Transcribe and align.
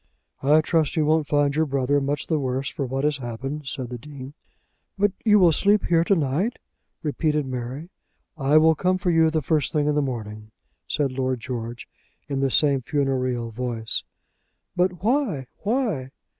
"I 0.41 0.61
trust 0.61 0.95
you 0.95 1.05
won't 1.05 1.27
find 1.27 1.55
your 1.55 1.67
brother 1.67 2.01
much 2.01 2.25
the 2.25 2.39
worse 2.39 2.69
for 2.69 2.87
what 2.87 3.03
has 3.03 3.17
happened," 3.17 3.67
said 3.67 3.89
the 3.89 3.99
Dean. 3.99 4.33
"But 4.97 5.11
you 5.23 5.37
will 5.37 5.51
sleep 5.51 5.85
here 5.85 6.03
to 6.05 6.15
night," 6.15 6.57
repeated 7.03 7.45
Mary. 7.45 7.91
"I 8.35 8.57
will 8.57 8.73
come 8.73 8.97
for 8.97 9.11
you 9.11 9.29
the 9.29 9.43
first 9.43 9.71
thing 9.71 9.85
in 9.85 9.93
the 9.93 10.01
morning," 10.01 10.49
said 10.87 11.11
Lord 11.11 11.39
George 11.39 11.87
in 12.27 12.39
the 12.39 12.49
same 12.49 12.81
funereal 12.81 13.51
voice. 13.51 14.01
"But 14.75 15.03
why; 15.03 15.45
why?" 15.59 16.09